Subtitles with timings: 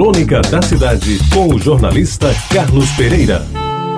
[0.00, 3.46] Crônica da Cidade, com o jornalista Carlos Pereira.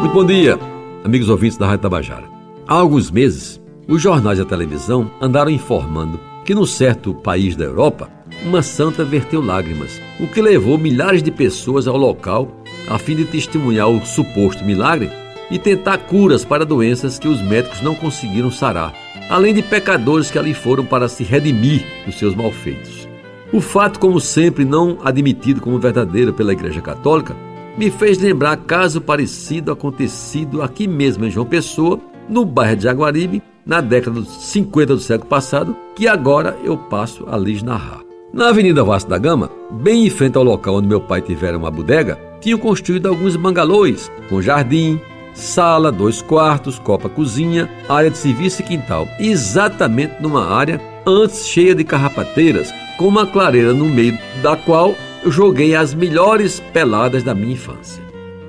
[0.00, 0.58] Muito bom dia,
[1.02, 2.24] amigos ouvintes da Rádio Tabajara.
[2.68, 3.58] Há alguns meses,
[3.88, 8.10] os jornais e a televisão andaram informando que, num certo país da Europa,
[8.44, 13.24] uma santa verteu lágrimas, o que levou milhares de pessoas ao local a fim de
[13.24, 15.10] testemunhar o suposto milagre
[15.50, 18.94] e tentar curas para doenças que os médicos não conseguiram sarar,
[19.30, 23.05] além de pecadores que ali foram para se redimir dos seus malfeitos.
[23.52, 27.36] O fato, como sempre, não admitido como verdadeiro pela Igreja Católica,
[27.78, 33.42] me fez lembrar caso parecido acontecido aqui mesmo em João Pessoa, no bairro de Jaguaribe,
[33.64, 38.00] na década dos 50 do século passado, que agora eu passo a lhes narrar.
[38.32, 41.70] Na Avenida Vasco da Gama, bem em frente ao local onde meu pai tivera uma
[41.70, 45.00] bodega, tinham construído alguns bangalôs com jardim,
[45.32, 51.74] sala, dois quartos, copa cozinha, área de serviço e quintal, exatamente numa área antes cheia
[51.74, 57.52] de carrapateiras, com uma clareira no meio da qual joguei as melhores peladas da minha
[57.52, 58.02] infância.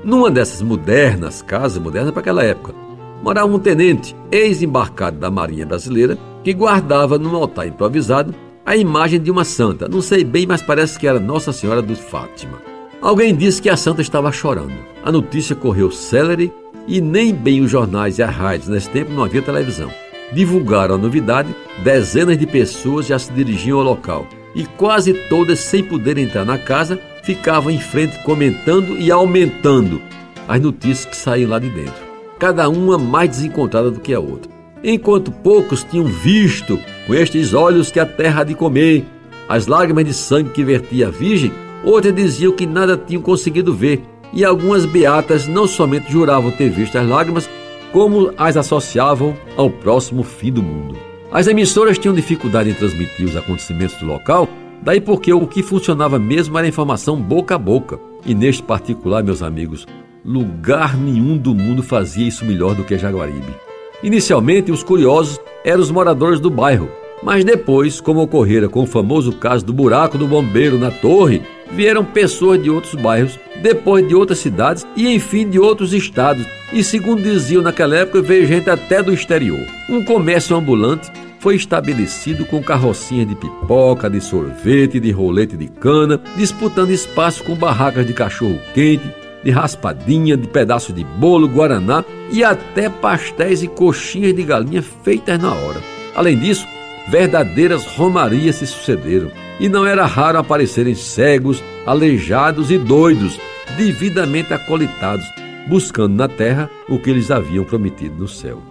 [0.03, 2.73] Numa dessas modernas casas, modernas para aquela época,
[3.21, 8.33] morava um tenente, ex-embarcado da Marinha Brasileira, que guardava num altar improvisado
[8.65, 9.87] a imagem de uma santa.
[9.87, 12.61] Não sei bem, mas parece que era Nossa Senhora do Fátima.
[13.01, 14.73] Alguém disse que a santa estava chorando.
[15.03, 16.51] A notícia correu célere
[16.87, 19.91] e nem bem os jornais e as rádios, nesse tempo não havia televisão.
[20.33, 24.27] Divulgaram a novidade, dezenas de pessoas já se dirigiam ao local.
[24.53, 30.01] E quase todas, sem poder entrar na casa, ficavam em frente comentando e aumentando
[30.47, 32.05] as notícias que saíam lá de dentro,
[32.39, 34.51] cada uma mais desencontrada do que a outra.
[34.83, 39.05] Enquanto poucos tinham visto com estes olhos que a terra há de comer,
[39.49, 41.51] as lágrimas de sangue que vertia a Virgem,
[41.83, 44.01] outras diziam que nada tinham conseguido ver.
[44.33, 47.49] E algumas beatas não somente juravam ter visto as lágrimas,
[47.91, 50.95] como as associavam ao próximo fim do mundo.
[51.31, 54.47] As emissoras tinham dificuldade em transmitir os acontecimentos do local,
[54.81, 57.99] daí porque o que funcionava mesmo era a informação boca a boca.
[58.25, 59.85] E neste particular, meus amigos,
[60.23, 63.55] lugar nenhum do mundo fazia isso melhor do que Jaguaribe.
[64.03, 66.89] Inicialmente, os curiosos eram os moradores do bairro,
[67.23, 72.05] mas depois, como ocorrera com o famoso caso do buraco do bombeiro na torre, vieram
[72.05, 76.45] pessoas de outros bairros, depois de outras cidades e enfim de outros estados.
[76.71, 79.65] E segundo diziam naquela época, veio gente até do exterior.
[79.89, 86.19] Um comércio ambulante foi estabelecido com carrocinhas de pipoca, de sorvete, de rolete de cana,
[86.35, 89.09] disputando espaço com barracas de cachorro quente,
[89.43, 95.39] de raspadinha, de pedaço de bolo, guaraná e até pastéis e coxinhas de galinha feitas
[95.39, 95.81] na hora.
[96.15, 96.67] Além disso,
[97.07, 103.39] verdadeiras romarias se sucederam e não era raro aparecerem cegos, aleijados e doidos,
[103.77, 105.25] devidamente acolitados,
[105.69, 108.61] buscando na terra o que eles haviam prometido no céu.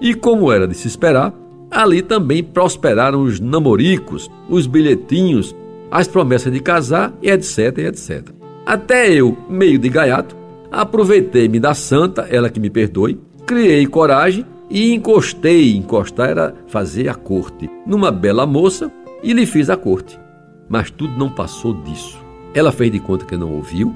[0.00, 1.32] E como era de se esperar,
[1.70, 5.54] ali também prosperaram os namoricos, os bilhetinhos,
[5.90, 8.28] as promessas de casar, etc, etc.
[8.66, 10.36] Até eu, meio de gaiato,
[10.70, 17.14] aproveitei-me da santa, ela que me perdoe, criei coragem e encostei, encostar era fazer a
[17.14, 18.90] corte, numa bela moça
[19.22, 20.18] e lhe fiz a corte.
[20.68, 22.18] Mas tudo não passou disso.
[22.54, 23.94] Ela fez de conta que não ouviu,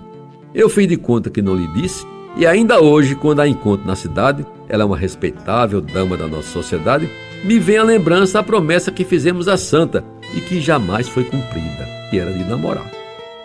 [0.55, 2.07] eu fiz de conta que não lhe disse,
[2.37, 6.51] e ainda hoje, quando a encontro na cidade, ela é uma respeitável dama da nossa
[6.51, 7.09] sociedade,
[7.43, 10.05] me vem a lembrança a promessa que fizemos à santa
[10.35, 12.91] e que jamais foi cumprida, que era de namorar.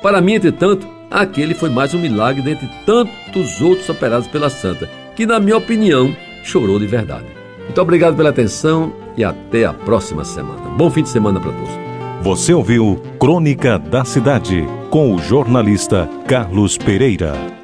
[0.02, 5.26] Para mim, entretanto, aquele foi mais um milagre dentre tantos outros operados pela santa, que,
[5.26, 7.28] na minha opinião, chorou de verdade.
[7.64, 10.70] Muito obrigado pela atenção e até a próxima semana.
[10.78, 11.72] Bom fim de semana para todos.
[12.22, 17.61] Você ouviu Crônica da Cidade com o jornalista Carlos Pereira.